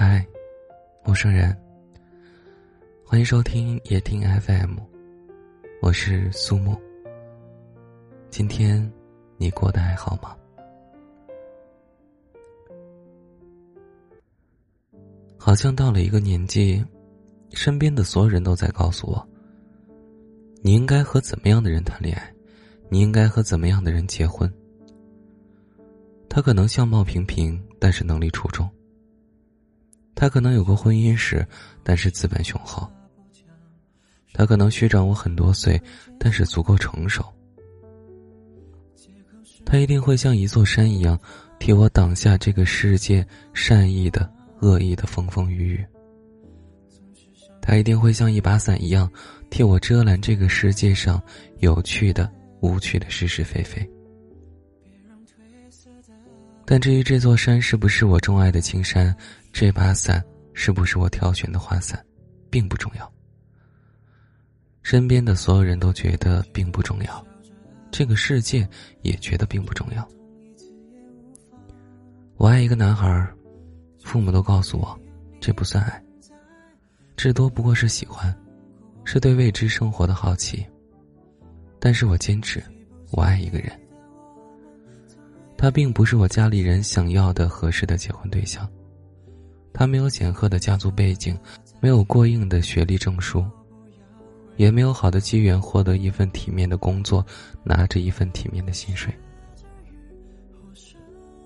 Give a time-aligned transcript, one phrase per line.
[0.00, 0.24] 嗨，
[1.02, 1.52] 陌生人，
[3.04, 4.76] 欢迎收听夜听 FM，
[5.82, 6.80] 我是苏木。
[8.30, 8.88] 今天
[9.38, 10.36] 你过得还好吗？
[15.36, 16.80] 好像到了一个年纪，
[17.50, 19.28] 身边的所有人都在告诉我，
[20.62, 22.32] 你应该和怎么样的人谈恋爱，
[22.88, 24.48] 你应该和怎么样的人结婚。
[26.28, 28.70] 他可能相貌平平，但是能力出众。
[30.18, 31.46] 他可能有过婚姻史，
[31.84, 32.90] 但是资本雄厚。
[34.32, 35.80] 他可能虚长我很多岁，
[36.18, 37.24] 但是足够成熟。
[39.64, 41.16] 他一定会像一座山一样，
[41.60, 44.28] 替我挡下这个世界善意的、
[44.60, 45.86] 恶意的风风雨雨。
[47.62, 49.08] 他一定会像一把伞一样，
[49.50, 51.22] 替我遮拦这个世界上
[51.60, 52.28] 有趣的、
[52.60, 53.88] 无趣的是是非非。
[56.70, 59.16] 但至于这座山是不是我钟爱的青山，
[59.52, 62.04] 这把伞是不是我挑选的花伞，
[62.50, 63.12] 并不重要。
[64.82, 67.26] 身边的所有人都觉得并不重要，
[67.90, 68.68] 这个世界
[69.02, 70.08] 也觉得并不重要。
[72.36, 73.28] 我爱一个男孩，
[74.04, 74.98] 父母都告诉我，
[75.40, 76.02] 这不算爱，
[77.16, 78.34] 至多不过是喜欢，
[79.04, 80.64] 是对未知生活的好奇。
[81.80, 82.62] 但是我坚持，
[83.10, 83.70] 我爱一个人。
[85.56, 88.66] 他并不是我家里人想要的合适的结婚对象。
[89.78, 91.38] 他没有显赫的家族背景，
[91.78, 93.46] 没有过硬的学历证书，
[94.56, 97.24] 也没有好的机缘获得一份体面的工作，
[97.62, 99.14] 拿着一份体面的薪水。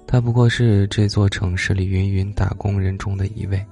[0.07, 3.63] 他不过是这座城市里芸芸打工人中的一位。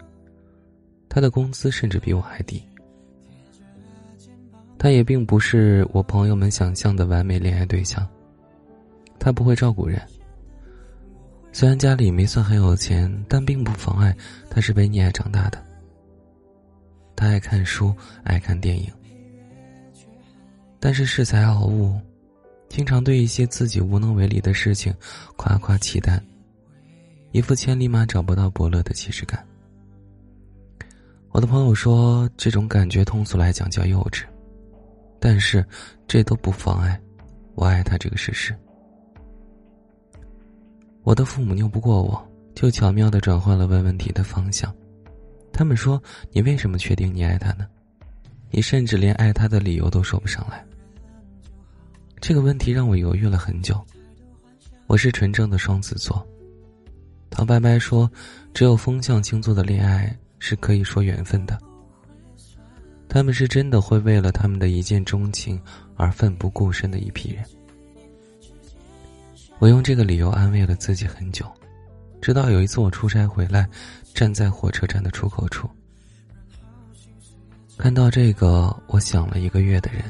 [1.08, 2.62] 他的工资甚至比我还低。
[4.77, 8.06] 他也并不是我朋友们想象的完美恋爱对象。
[9.19, 9.98] 他不会照顾人。
[11.53, 14.17] 虽然家里没算很有钱，但并不妨碍
[14.48, 15.62] 他是被溺爱长大的。
[17.16, 18.91] 他爱看书，爱看电影，
[20.78, 22.00] 但是恃才傲物，
[22.69, 24.94] 经常对一些自己无能为力的事情
[25.37, 26.22] 夸夸其谈，
[27.33, 29.44] 一副千里马找不到伯乐的既视感。
[31.32, 34.25] 我的朋友说，这种感觉通俗来讲叫幼稚，
[35.19, 35.65] 但是
[36.09, 36.99] 这都不妨碍
[37.55, 38.56] 我爱他这个事实。
[41.03, 44.75] 我的父母拗不过我，就巧妙的转换了问问题的方向。
[45.53, 46.00] 他们说
[46.33, 47.66] ：“你为什么确定你爱他呢？
[48.50, 50.65] 你甚至连爱他的理由都说不上来。”
[52.21, 53.81] 这个问题让我犹豫了很久。
[54.87, 56.27] 我是纯正的双子座。
[57.31, 58.11] 唐白白说
[58.53, 61.59] ：“只有风象星座的恋爱是可以说缘分的。”
[63.09, 65.61] 他们是真的会为了他们的一见钟情
[65.97, 67.44] 而奋不顾身的一批人。
[69.60, 71.47] 我用这个理由安慰了自己很久，
[72.22, 73.69] 直到有一次我出差回来，
[74.15, 75.69] 站在火车站的出口处，
[77.76, 80.03] 看到这个我想了一个月的人，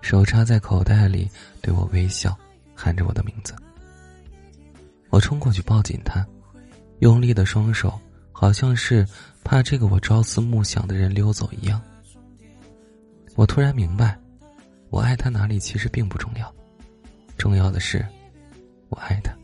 [0.00, 1.30] 手插在口袋里
[1.60, 2.34] 对我微笑，
[2.74, 3.54] 喊着我的名字。
[5.10, 6.26] 我冲过去抱紧他，
[7.00, 8.00] 用力的双手
[8.32, 9.06] 好像是
[9.44, 11.78] 怕这个我朝思暮想的人溜走一样。
[13.34, 14.18] 我突然明白，
[14.88, 16.50] 我爱他哪里其实并不重要，
[17.36, 18.02] 重要的是。
[18.88, 19.36] 我爱他，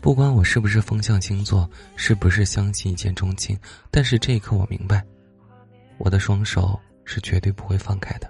[0.00, 3.58] 不管我是不是风象星座，是不是相信一见钟情，
[3.90, 5.04] 但是这一刻我明白，
[5.98, 8.28] 我的双手是绝对不会放开的。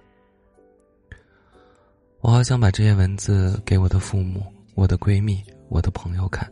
[2.21, 4.43] 我好想把这些文字给我的父母、
[4.75, 6.51] 我的闺蜜、我的朋友看。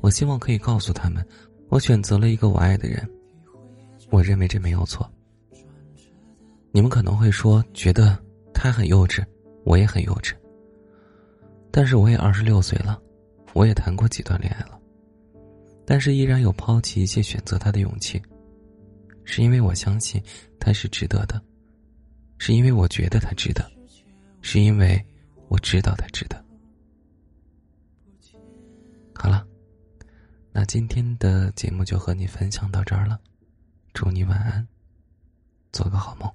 [0.00, 1.26] 我希望可以告诉他们，
[1.68, 3.08] 我选择了一个我爱的人，
[4.10, 5.10] 我认为这没有错。
[6.72, 8.18] 你们可能会说，觉得
[8.52, 9.24] 他很幼稚，
[9.64, 10.34] 我也很幼稚。
[11.76, 13.02] 但是我也二十六岁了，
[13.52, 14.80] 我也谈过几段恋爱了，
[15.84, 18.22] 但是依然有抛弃一切选择他的勇气，
[19.24, 20.22] 是因为我相信
[20.60, 21.42] 他是值得的，
[22.38, 23.68] 是因为我觉得他值得，
[24.40, 25.04] 是因为
[25.48, 26.40] 我知道他值得。
[29.12, 29.44] 好了，
[30.52, 33.18] 那今天的节目就和你分享到这儿了，
[33.92, 34.64] 祝你晚安，
[35.72, 36.32] 做个好梦。